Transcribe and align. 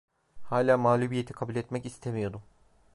Hala 0.43 0.77
mağlubiyeti 0.77 1.33
kabul 1.33 1.55
etmek 1.55 1.85
istemiyordum. 1.85 2.41